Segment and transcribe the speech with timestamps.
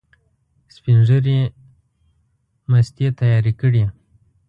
[0.75, 1.37] سپین ږیري
[2.69, 3.83] مستې تیارې کړې.